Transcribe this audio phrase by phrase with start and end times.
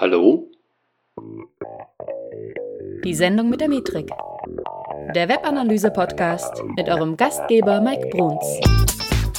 [0.00, 0.50] Hallo?
[3.04, 4.08] Die Sendung mit der Metrik.
[5.14, 8.46] Der Webanalyse-Podcast mit eurem Gastgeber Mike Bruns.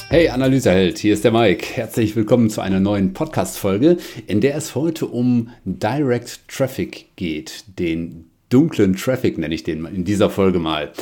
[0.08, 1.66] Hey Analyseheld, hier ist der Mike.
[1.74, 3.96] Herzlich willkommen zu einer neuen Podcast-Folge,
[4.28, 7.64] in der es heute um Direct Traffic geht.
[7.80, 10.92] Den dunklen Traffic nenne ich den in dieser Folge mal.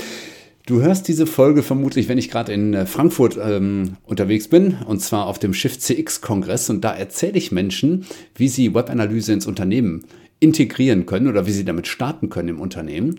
[0.70, 5.00] Du hörst diese Folge vermutlich, wenn ich gerade in äh, Frankfurt ähm, unterwegs bin, und
[5.00, 6.70] zwar auf dem Shift CX-Kongress.
[6.70, 8.06] Und da erzähle ich Menschen,
[8.36, 10.04] wie sie Webanalyse ins Unternehmen
[10.38, 13.18] integrieren können oder wie sie damit starten können im Unternehmen.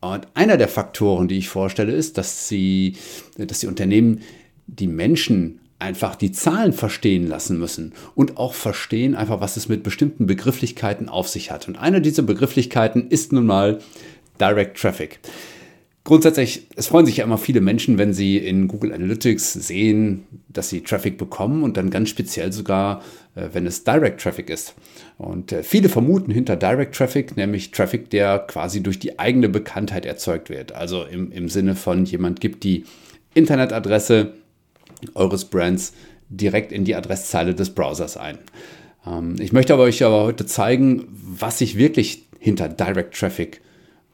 [0.00, 2.96] Und einer der Faktoren, die ich vorstelle, ist, dass, sie,
[3.36, 4.22] dass die Unternehmen
[4.66, 9.84] die Menschen einfach die Zahlen verstehen lassen müssen und auch verstehen einfach, was es mit
[9.84, 11.68] bestimmten Begrifflichkeiten auf sich hat.
[11.68, 13.78] Und eine dieser Begrifflichkeiten ist nun mal
[14.40, 15.20] Direct Traffic.
[16.08, 20.70] Grundsätzlich, es freuen sich ja immer viele Menschen, wenn sie in Google Analytics sehen, dass
[20.70, 23.02] sie Traffic bekommen und dann ganz speziell sogar,
[23.34, 24.74] äh, wenn es Direct Traffic ist.
[25.18, 30.06] Und äh, viele vermuten hinter Direct Traffic, nämlich Traffic, der quasi durch die eigene Bekanntheit
[30.06, 30.72] erzeugt wird.
[30.72, 32.86] Also im, im Sinne von, jemand gibt die
[33.34, 34.32] Internetadresse
[35.14, 35.92] eures Brands
[36.30, 38.38] direkt in die Adresszeile des Browsers ein.
[39.06, 43.60] Ähm, ich möchte aber euch aber heute zeigen, was sich wirklich hinter Direct Traffic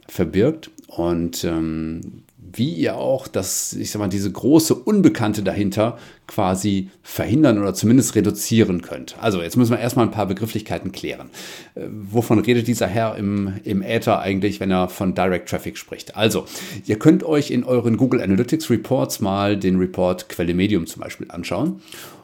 [0.09, 2.25] verbirgt und ähm,
[2.57, 8.15] wie ihr auch das, ich sag mal, diese große Unbekannte dahinter quasi verhindern oder zumindest
[8.15, 9.17] reduzieren könnt.
[9.21, 11.31] Also jetzt müssen wir erstmal ein paar Begrifflichkeiten klären.
[11.75, 16.17] Äh, wovon redet dieser Herr im, im Äther eigentlich, wenn er von Direct Traffic spricht?
[16.17, 16.47] Also,
[16.87, 21.27] ihr könnt euch in euren Google Analytics Reports mal den Report Quelle Medium zum Beispiel
[21.31, 21.81] anschauen.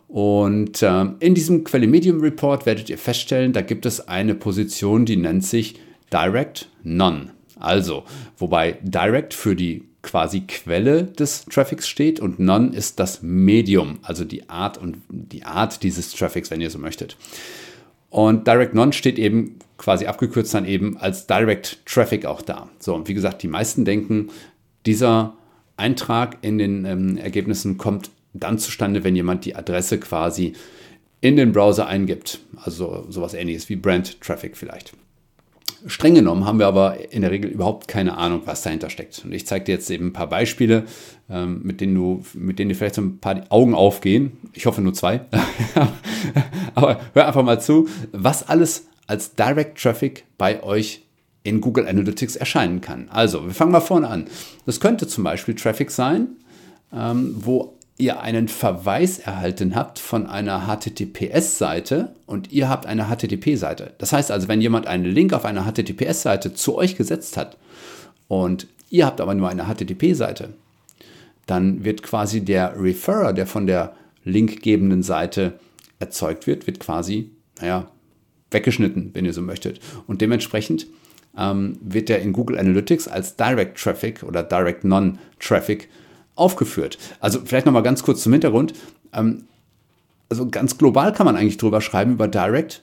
[0.07, 5.07] Und äh, in diesem Quelle Medium Report werdet ihr feststellen, da gibt es eine Position,
[5.07, 5.77] die nennt sich
[6.13, 7.31] Direct None.
[7.61, 8.05] Also,
[8.39, 14.25] wobei Direct für die quasi Quelle des Traffics steht und None ist das Medium, also
[14.25, 17.17] die Art und die Art dieses Traffics, wenn ihr so möchtet.
[18.09, 22.69] Und Direct None steht eben quasi abgekürzt dann eben als Direct Traffic auch da.
[22.79, 24.31] So, und wie gesagt, die meisten denken,
[24.87, 25.35] dieser
[25.77, 30.55] Eintrag in den ähm, Ergebnissen kommt dann zustande, wenn jemand die Adresse quasi
[31.21, 32.41] in den Browser eingibt.
[32.57, 34.93] Also sowas ähnliches wie Brand Traffic vielleicht.
[35.87, 39.23] Streng genommen haben wir aber in der Regel überhaupt keine Ahnung, was dahinter steckt.
[39.25, 40.85] Und ich zeige dir jetzt eben ein paar Beispiele,
[41.29, 44.33] ähm, mit, denen du, mit denen dir vielleicht so ein paar Augen aufgehen.
[44.53, 45.23] Ich hoffe nur zwei.
[46.75, 51.03] aber hör einfach mal zu, was alles als Direct Traffic bei euch
[51.43, 53.09] in Google Analytics erscheinen kann.
[53.11, 54.27] Also, wir fangen mal vorne an.
[54.67, 56.29] Das könnte zum Beispiel Traffic sein,
[56.93, 63.93] ähm, wo ihr einen Verweis erhalten habt von einer HTTPS-Seite und ihr habt eine HTTP-Seite.
[63.99, 67.57] Das heißt also, wenn jemand einen Link auf einer HTTPS-Seite zu euch gesetzt hat
[68.27, 70.55] und ihr habt aber nur eine HTTP-Seite,
[71.47, 73.95] dann wird quasi der Referrer, der von der
[74.25, 75.59] linkgebenden Seite
[75.99, 77.31] erzeugt wird, wird quasi,
[77.61, 77.89] naja,
[78.51, 79.81] weggeschnitten, wenn ihr so möchtet.
[80.07, 80.87] Und dementsprechend
[81.37, 85.89] ähm, wird der in Google Analytics als Direct Traffic oder Direct Non-Traffic
[86.41, 86.99] aufgeführt.
[87.21, 88.73] Also vielleicht nochmal ganz kurz zum Hintergrund.
[89.13, 89.45] Ähm,
[90.29, 92.83] also ganz global kann man eigentlich drüber schreiben über Direct.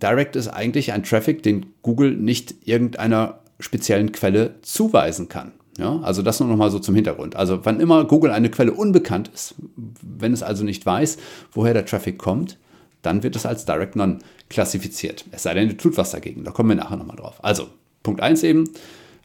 [0.00, 5.52] Direct ist eigentlich ein Traffic, den Google nicht irgendeiner speziellen Quelle zuweisen kann.
[5.78, 7.36] Ja, also das nur noch mal so zum Hintergrund.
[7.36, 11.16] Also wann immer Google eine Quelle unbekannt ist, wenn es also nicht weiß,
[11.52, 12.58] woher der Traffic kommt,
[13.02, 14.18] dann wird es als Direct None
[14.48, 15.24] klassifiziert.
[15.30, 16.44] Es sei denn, ihr tut was dagegen.
[16.44, 17.42] Da kommen wir nachher nochmal drauf.
[17.42, 17.68] Also
[18.02, 18.68] Punkt 1 eben,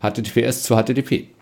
[0.01, 1.34] HTTPS zu HTTP.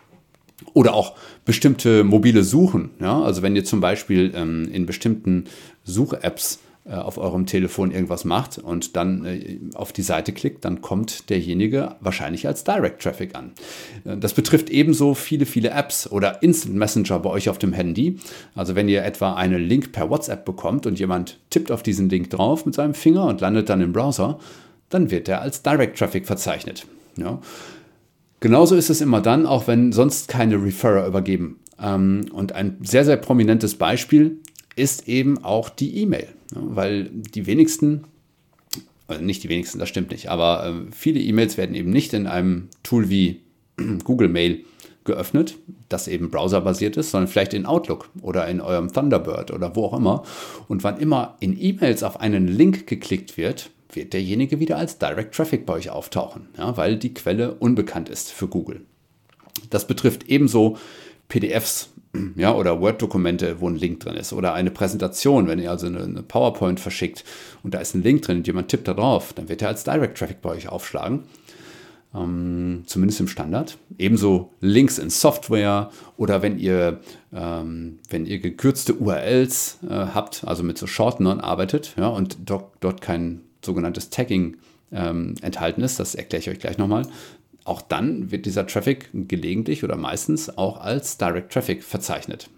[0.74, 1.16] Oder auch
[1.46, 2.92] bestimmte mobile Suchen.
[3.00, 3.22] Ja?
[3.22, 5.46] Also wenn ihr zum Beispiel ähm, in bestimmten
[5.84, 10.82] Such-Apps äh, auf eurem Telefon irgendwas macht und dann äh, auf die Seite klickt, dann
[10.82, 13.54] kommt derjenige wahrscheinlich als Direct Traffic an.
[14.04, 18.20] Äh, das betrifft ebenso viele, viele Apps oder Instant Messenger bei euch auf dem Handy.
[18.54, 22.32] Also wenn ihr etwa einen Link per WhatsApp bekommt und jemand tippt auf diesen Link
[22.32, 24.38] drauf mit seinem Finger und landet dann im Browser,
[24.90, 26.86] dann wird er als Direct Traffic verzeichnet.
[27.16, 27.40] Ja?
[28.44, 31.62] Genauso ist es immer dann, auch wenn sonst keine Referrer übergeben.
[31.82, 34.42] Ähm, und ein sehr, sehr prominentes Beispiel
[34.76, 38.04] ist eben auch die E-Mail, weil die wenigsten,
[39.08, 42.28] also nicht die wenigsten, das stimmt nicht, aber ähm, viele E-Mails werden eben nicht in
[42.28, 43.40] einem Tool wie
[44.04, 44.66] Google Mail
[45.06, 45.56] geöffnet,
[45.88, 49.98] das eben browserbasiert ist, sondern vielleicht in Outlook oder in eurem Thunderbird oder wo auch
[49.98, 50.24] immer.
[50.68, 55.36] Und wann immer in E-Mails auf einen Link geklickt wird, wird derjenige wieder als Direct
[55.36, 58.82] Traffic bei euch auftauchen, ja, weil die Quelle unbekannt ist für Google.
[59.70, 60.78] Das betrifft ebenso
[61.30, 61.90] PDFs
[62.36, 64.34] ja, oder Word-Dokumente, wo ein Link drin ist.
[64.34, 67.24] Oder eine Präsentation, wenn ihr also eine, eine, PowerPoint verschickt
[67.64, 69.84] und da ist ein Link drin und jemand tippt da drauf, dann wird er als
[69.84, 71.24] Direct Traffic bei euch aufschlagen.
[72.16, 73.78] Ähm, zumindest im Standard.
[73.98, 77.00] Ebenso Links in Software oder wenn ihr,
[77.34, 82.74] ähm, wenn ihr gekürzte URLs äh, habt, also mit so Shortenern arbeitet ja, und dort,
[82.82, 84.58] dort kein sogenanntes Tagging
[84.92, 86.00] ähm, enthalten ist.
[86.00, 87.08] Das erkläre ich euch gleich nochmal.
[87.66, 92.50] Auch dann wird dieser Traffic gelegentlich oder meistens auch als Direct Traffic verzeichnet.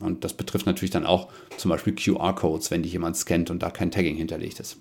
[0.00, 1.28] Und das betrifft natürlich dann auch
[1.58, 4.78] zum Beispiel QR-Codes, wenn die jemand scannt und da kein Tagging hinterlegt ist.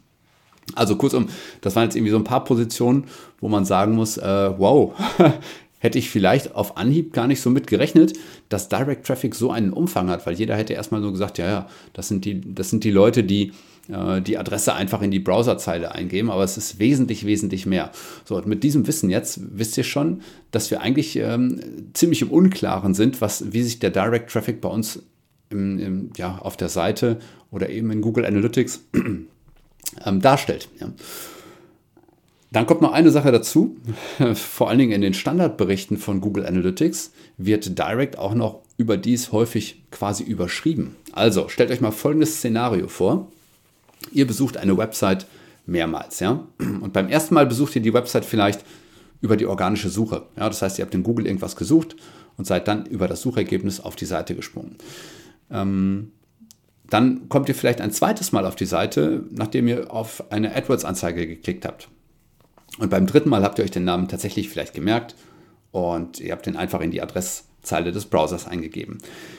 [0.76, 1.28] Also kurzum,
[1.60, 3.06] das waren jetzt irgendwie so ein paar Positionen,
[3.42, 4.94] wo man sagen muss, äh, wow,
[5.80, 8.14] hätte ich vielleicht auf Anhieb gar nicht so mit gerechnet,
[8.48, 11.68] dass Direct Traffic so einen Umfang hat, weil jeder hätte erstmal so gesagt, ja, ja,
[11.92, 13.52] das sind die, das sind die Leute, die
[13.90, 17.92] äh, die Adresse einfach in die Browserzeile eingeben, aber es ist wesentlich, wesentlich mehr.
[18.26, 20.22] So, und mit diesem Wissen jetzt wisst ihr schon,
[20.52, 21.60] dass wir eigentlich ähm,
[21.94, 25.04] ziemlich im Unklaren sind, was, wie sich der Direct Traffic bei uns
[25.50, 27.20] im, im, ja, auf der Seite
[27.52, 28.86] oder eben in Google Analytics
[30.06, 30.70] ähm, darstellt.
[30.80, 30.90] Ja.
[32.52, 33.78] Dann kommt noch eine Sache dazu.
[34.36, 39.84] Vor allen Dingen in den Standardberichten von Google Analytics wird Direct auch noch überdies häufig
[39.92, 40.96] quasi überschrieben.
[41.12, 43.32] Also stellt euch mal folgendes Szenario vor.
[44.12, 45.26] Ihr besucht eine Website
[45.66, 46.48] mehrmals, ja.
[46.60, 48.64] Und beim ersten Mal besucht ihr die Website vielleicht
[49.22, 50.24] über die organische Suche.
[50.36, 51.96] Ja, das heißt, ihr habt in Google irgendwas gesucht
[52.38, 54.78] und seid dann über das Suchergebnis auf die Seite gesprungen.
[55.50, 56.12] Ähm,
[56.90, 61.26] dann kommt ihr vielleicht ein zweites Mal auf die Seite, nachdem ihr auf eine AdWords-Anzeige
[61.26, 61.88] geklickt habt.
[62.80, 65.16] Und beim dritten Mal habt ihr euch den Namen tatsächlich vielleicht gemerkt
[65.72, 67.02] und ihr habt den einfach in die
[67.64, 68.98] Adresszeile des Browsers eingegeben.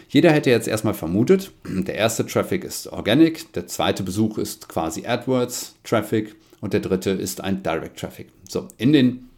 [0.09, 5.07] Jeder hätte jetzt erstmal vermutet, der erste Traffic ist Organic, der zweite Besuch ist quasi
[5.07, 8.29] AdWords-Traffic und der dritte ist ein Direct Traffic.
[8.49, 9.29] So, in den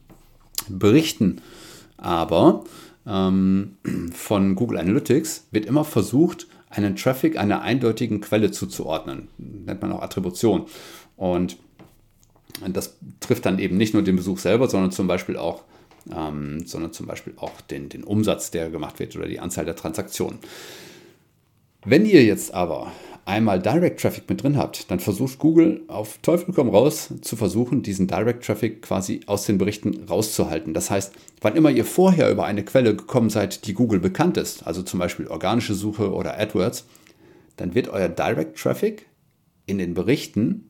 [0.68, 1.40] Berichten
[1.96, 2.64] aber
[3.06, 3.76] ähm,
[4.12, 9.28] von Google Analytics wird immer versucht, einen Traffic einer eindeutigen Quelle zuzuordnen.
[9.38, 10.66] Nennt man auch Attribution.
[11.16, 11.56] Und
[12.68, 15.62] das trifft dann eben nicht nur den Besuch selber, sondern zum Beispiel auch,
[16.14, 19.76] ähm, sondern zum Beispiel auch den, den Umsatz, der gemacht wird oder die Anzahl der
[19.76, 20.38] Transaktionen.
[21.84, 22.92] Wenn ihr jetzt aber
[23.26, 27.82] einmal Direct Traffic mit drin habt, dann versucht Google auf Teufel komm raus zu versuchen,
[27.82, 30.74] diesen Direct Traffic quasi aus den Berichten rauszuhalten.
[30.74, 34.66] Das heißt, wann immer ihr vorher über eine Quelle gekommen seid, die Google bekannt ist,
[34.66, 36.86] also zum Beispiel organische Suche oder AdWords,
[37.56, 39.06] dann wird euer Direct Traffic
[39.66, 40.65] in den Berichten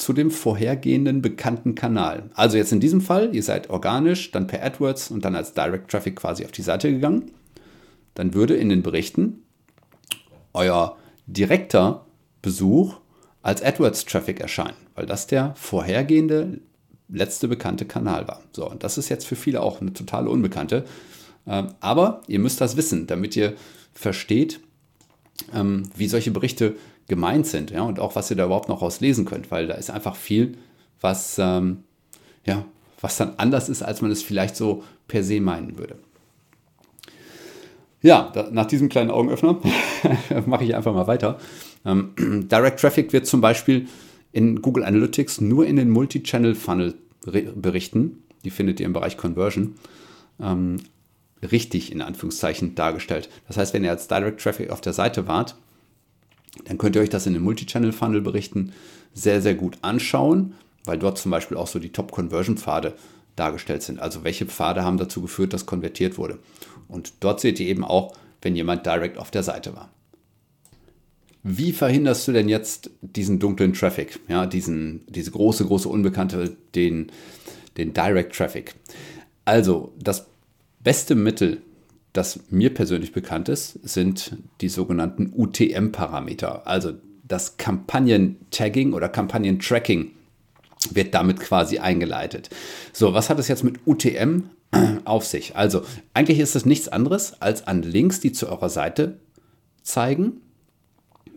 [0.00, 2.30] zu dem vorhergehenden bekannten Kanal.
[2.34, 5.90] Also jetzt in diesem Fall, ihr seid organisch, dann per AdWords und dann als Direct
[5.90, 7.30] Traffic quasi auf die Seite gegangen,
[8.14, 9.42] dann würde in den Berichten
[10.54, 12.06] euer direkter
[12.40, 12.96] Besuch
[13.42, 16.60] als AdWords-Traffic erscheinen, weil das der vorhergehende
[17.08, 18.42] letzte bekannte Kanal war.
[18.52, 20.84] So, und das ist jetzt für viele auch eine totale Unbekannte.
[21.46, 23.54] Ähm, aber ihr müsst das wissen, damit ihr
[23.92, 24.60] versteht,
[25.54, 26.76] ähm, wie solche Berichte
[27.10, 29.90] gemeint sind ja, und auch was ihr da überhaupt noch rauslesen könnt, weil da ist
[29.90, 30.56] einfach viel,
[31.00, 31.78] was, ähm,
[32.46, 32.64] ja,
[33.00, 35.96] was dann anders ist, als man es vielleicht so per se meinen würde.
[38.00, 39.60] Ja, da, nach diesem kleinen Augenöffner
[40.46, 41.38] mache ich einfach mal weiter.
[41.84, 42.12] Ähm,
[42.48, 43.88] Direct Traffic wird zum Beispiel
[44.32, 46.94] in Google Analytics nur in den Multi-Channel-Funnel
[47.56, 48.22] berichten.
[48.44, 49.74] Die findet ihr im Bereich Conversion.
[50.40, 50.76] Ähm,
[51.42, 53.28] richtig in Anführungszeichen dargestellt.
[53.48, 55.56] Das heißt, wenn ihr als Direct Traffic auf der Seite wart,
[56.64, 58.72] dann könnt ihr euch das in den Multi-Channel-Funnel berichten
[59.12, 60.54] sehr, sehr gut anschauen,
[60.84, 62.94] weil dort zum Beispiel auch so die Top-Conversion-Pfade
[63.36, 64.00] dargestellt sind.
[64.00, 66.38] Also welche Pfade haben dazu geführt, dass konvertiert wurde.
[66.88, 69.90] Und dort seht ihr eben auch, wenn jemand direkt auf der Seite war.
[71.42, 77.10] Wie verhinderst du denn jetzt diesen dunklen Traffic, ja, diesen, diese große, große Unbekannte, den,
[77.78, 78.74] den Direct Traffic?
[79.46, 80.26] Also, das
[80.80, 81.62] beste Mittel,
[82.12, 90.10] das mir persönlich bekannt ist, sind die sogenannten UTM-Parameter, also das Kampagnen-Tagging oder Kampagnen-Tracking
[90.90, 92.50] wird damit quasi eingeleitet.
[92.92, 94.44] So, was hat es jetzt mit UTM
[95.04, 95.56] auf sich?
[95.56, 95.82] Also,
[96.14, 99.18] eigentlich ist es nichts anderes, als an Links, die zu eurer Seite
[99.82, 100.40] zeigen,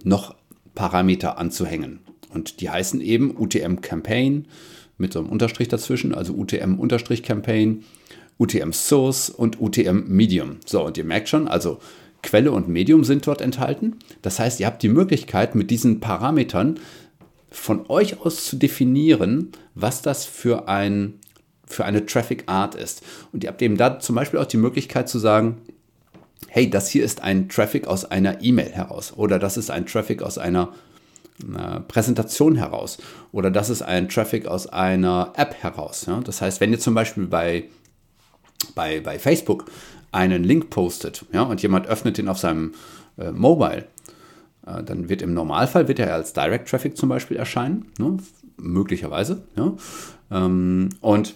[0.03, 0.36] noch
[0.75, 2.00] Parameter anzuhängen.
[2.34, 4.48] Und die heißen eben UTM Campaign
[4.98, 6.80] mit so einem Unterstrich dazwischen, also UTM
[7.22, 7.84] Campaign,
[8.39, 10.57] UTM Source und UTM Medium.
[10.65, 11.79] So, und ihr merkt schon, also
[12.21, 13.97] Quelle und Medium sind dort enthalten.
[14.21, 16.79] Das heißt, ihr habt die Möglichkeit, mit diesen Parametern
[17.51, 21.19] von euch aus zu definieren, was das für, ein,
[21.65, 23.03] für eine Traffic Art ist.
[23.31, 25.57] Und ihr habt eben da zum Beispiel auch die Möglichkeit zu sagen,
[26.47, 30.21] hey, das hier ist ein Traffic aus einer E-Mail heraus oder das ist ein Traffic
[30.21, 30.73] aus einer
[31.41, 32.97] äh, Präsentation heraus
[33.31, 36.05] oder das ist ein Traffic aus einer App heraus.
[36.05, 36.21] Ja?
[36.21, 37.65] Das heißt, wenn ihr zum Beispiel bei,
[38.75, 39.65] bei, bei Facebook
[40.12, 42.74] einen Link postet ja, und jemand öffnet den auf seinem
[43.17, 43.86] äh, Mobile,
[44.65, 48.17] äh, dann wird im Normalfall wird er als Direct Traffic zum Beispiel erscheinen, ne?
[48.58, 49.43] möglicherweise.
[49.55, 49.74] Ja?
[50.32, 51.36] Ähm, und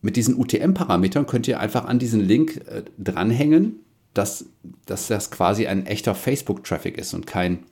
[0.00, 3.80] mit diesen UTM-Parametern könnt ihr einfach an diesen Link äh, dranhängen,
[4.14, 4.46] dass,
[4.86, 7.64] dass das quasi ein echter Facebook-Traffic ist und kein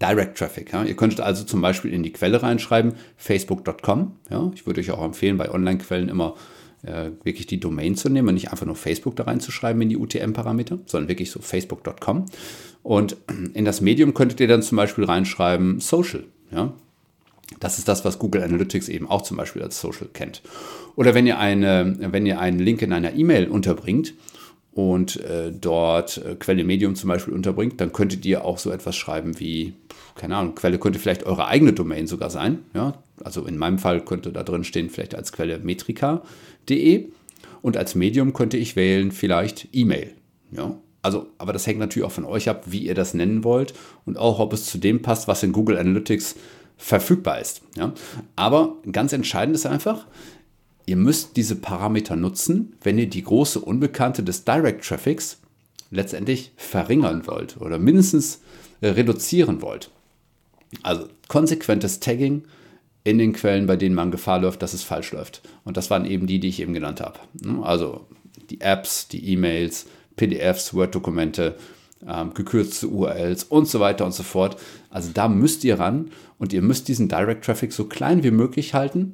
[0.00, 0.72] Direct Traffic.
[0.72, 0.84] Ja.
[0.84, 4.16] Ihr könntet also zum Beispiel in die Quelle reinschreiben, facebook.com.
[4.30, 4.50] Ja.
[4.54, 6.36] Ich würde euch auch empfehlen, bei Online-Quellen immer
[6.82, 9.96] äh, wirklich die Domain zu nehmen und nicht einfach nur Facebook da reinzuschreiben in die
[9.96, 12.26] UTM-Parameter, sondern wirklich so facebook.com.
[12.82, 13.16] Und
[13.54, 16.24] in das Medium könntet ihr dann zum Beispiel reinschreiben Social.
[16.50, 16.72] Ja.
[17.58, 20.42] Das ist das, was Google Analytics eben auch zum Beispiel als Social kennt.
[20.96, 24.14] Oder wenn ihr, eine, wenn ihr einen Link in einer E-Mail unterbringt
[24.72, 28.96] und äh, dort äh, Quelle Medium zum Beispiel unterbringt, dann könntet ihr auch so etwas
[28.96, 29.74] schreiben wie,
[30.14, 32.60] keine Ahnung, Quelle könnte vielleicht eure eigene Domain sogar sein.
[32.72, 33.02] Ja?
[33.24, 35.58] Also in meinem Fall könnte da drin stehen vielleicht als Quelle
[36.70, 37.08] metrika.de
[37.62, 40.14] und als Medium könnte ich wählen vielleicht E-Mail.
[40.50, 40.76] Ja?
[41.02, 43.74] Also, aber das hängt natürlich auch von euch ab, wie ihr das nennen wollt
[44.04, 46.36] und auch, ob es zu dem passt, was in Google Analytics
[46.76, 47.62] verfügbar ist.
[47.76, 47.92] Ja?
[48.36, 50.06] Aber ganz entscheidend ist einfach,
[50.86, 55.38] ihr müsst diese Parameter nutzen, wenn ihr die große Unbekannte des Direct Traffics
[55.90, 58.40] letztendlich verringern wollt oder mindestens
[58.80, 59.90] äh, reduzieren wollt.
[60.82, 62.44] Also konsequentes Tagging
[63.04, 65.42] in den Quellen, bei denen man Gefahr läuft, dass es falsch läuft.
[65.64, 67.18] Und das waren eben die, die ich eben genannt habe.
[67.62, 68.06] Also
[68.50, 71.56] die Apps, die E-Mails, PDFs, Word-Dokumente,
[72.06, 74.56] ähm, gekürzte URLs und so weiter und so fort.
[74.90, 78.74] Also da müsst ihr ran und ihr müsst diesen Direct Traffic so klein wie möglich
[78.74, 79.12] halten,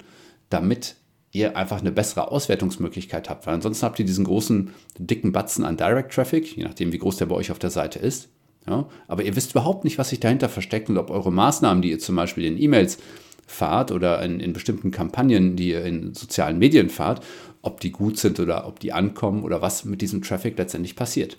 [0.50, 0.97] damit
[1.33, 3.47] ihr einfach eine bessere Auswertungsmöglichkeit habt.
[3.47, 7.16] Weil ansonsten habt ihr diesen großen, dicken Batzen an Direct Traffic, je nachdem, wie groß
[7.16, 8.28] der bei euch auf der Seite ist.
[8.66, 11.90] Ja, aber ihr wisst überhaupt nicht, was sich dahinter versteckt und ob eure Maßnahmen, die
[11.90, 12.99] ihr zum Beispiel in E-Mails
[13.47, 17.25] fahrt oder in, in bestimmten Kampagnen, die ihr in sozialen Medien fahrt,
[17.62, 21.38] ob die gut sind oder ob die ankommen oder was mit diesem Traffic letztendlich passiert.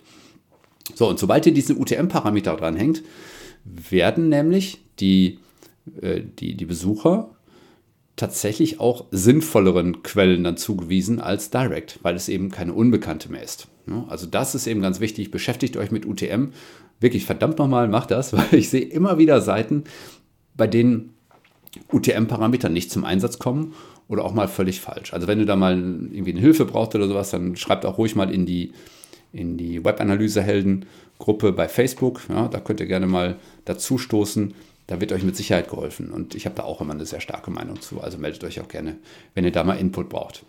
[0.95, 3.03] So, und sobald ihr diesen UTM-Parameter dranhängt,
[3.65, 5.39] werden nämlich die,
[6.01, 7.31] äh, die, die Besucher
[8.15, 13.67] tatsächlich auch sinnvolleren Quellen dann zugewiesen als Direct, weil es eben keine Unbekannte mehr ist.
[14.09, 15.31] Also das ist eben ganz wichtig.
[15.31, 16.47] Beschäftigt euch mit UTM.
[16.99, 19.83] Wirklich verdammt nochmal, macht das, weil ich sehe immer wieder Seiten,
[20.55, 21.13] bei denen
[21.91, 23.73] UTM-Parameter nicht zum Einsatz kommen
[24.07, 25.13] oder auch mal völlig falsch.
[25.13, 28.15] Also wenn du da mal irgendwie eine Hilfe brauchst oder sowas, dann schreibt auch ruhig
[28.15, 28.73] mal in die,
[29.33, 32.21] in die Webanalyse-Helden-Gruppe bei Facebook.
[32.29, 34.53] Ja, da könnt ihr gerne mal dazu stoßen.
[34.87, 36.11] Da wird euch mit Sicherheit geholfen.
[36.11, 37.99] Und ich habe da auch immer eine sehr starke Meinung zu.
[37.99, 38.97] Also meldet euch auch gerne,
[39.33, 40.45] wenn ihr da mal Input braucht.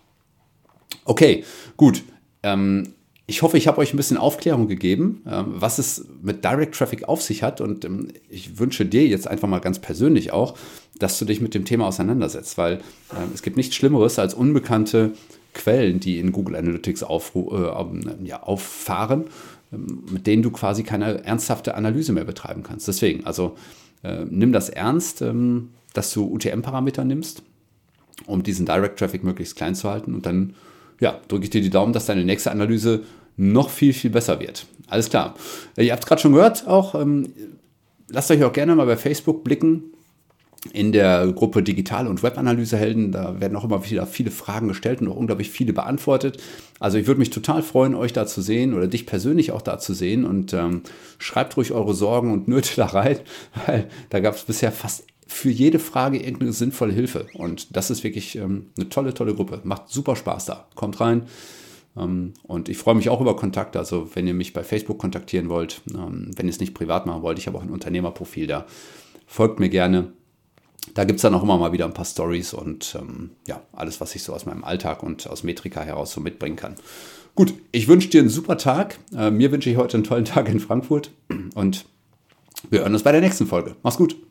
[1.03, 1.43] Okay,
[1.75, 2.03] gut.
[2.41, 2.93] Ähm,
[3.29, 7.07] ich hoffe, ich habe euch ein bisschen Aufklärung gegeben, ähm, was es mit Direct Traffic
[7.07, 7.61] auf sich hat.
[7.61, 10.57] Und ähm, ich wünsche dir jetzt einfach mal ganz persönlich auch,
[10.97, 12.79] dass du dich mit dem Thema auseinandersetzt, weil
[13.15, 15.13] ähm, es gibt nichts Schlimmeres als unbekannte
[15.53, 19.25] Quellen, die in Google Analytics aufru äh, ja, auffahren,
[19.69, 22.87] mit denen du quasi keine ernsthafte Analyse mehr betreiben kannst.
[22.87, 23.55] Deswegen, also
[24.01, 27.43] äh, nimm das ernst, ähm, dass du UTM-Parameter nimmst,
[28.25, 30.55] um diesen Direct Traffic möglichst klein zu halten und dann
[30.99, 33.03] ja, drücke ich dir die Daumen, dass deine nächste Analyse
[33.37, 34.65] noch viel, viel besser wird.
[34.87, 35.35] Alles klar.
[35.77, 37.33] Äh, ihr habt es gerade schon gehört, auch ähm,
[38.09, 39.83] lasst euch auch gerne mal bei Facebook blicken.
[40.73, 45.07] In der Gruppe Digital- und Webanalysehelden, da werden auch immer wieder viele Fragen gestellt und
[45.07, 46.43] auch unglaublich viele beantwortet.
[46.81, 49.79] Also ich würde mich total freuen, euch da zu sehen oder dich persönlich auch da
[49.79, 50.81] zu sehen und ähm,
[51.17, 53.19] schreibt ruhig eure Sorgen und Nöte da rein,
[53.65, 57.27] weil da gab es bisher fast für jede Frage irgendeine sinnvolle Hilfe.
[57.33, 59.61] Und das ist wirklich ähm, eine tolle, tolle Gruppe.
[59.63, 60.67] Macht super Spaß da.
[60.75, 61.23] Kommt rein.
[61.95, 63.79] Ähm, und ich freue mich auch über Kontakte.
[63.79, 67.21] Also wenn ihr mich bei Facebook kontaktieren wollt, ähm, wenn ihr es nicht privat machen
[67.21, 68.65] wollt, ich habe auch ein Unternehmerprofil da.
[69.27, 70.11] Folgt mir gerne.
[70.95, 74.01] Da gibt es dann auch immer mal wieder ein paar Stories und ähm, ja, alles,
[74.01, 76.75] was ich so aus meinem Alltag und aus Metrika heraus so mitbringen kann.
[77.35, 78.97] Gut, ich wünsche dir einen super Tag.
[79.15, 81.11] Äh, mir wünsche ich heute einen tollen Tag in Frankfurt
[81.53, 81.85] und
[82.71, 83.75] wir hören uns bei der nächsten Folge.
[83.83, 84.28] Mach's gut.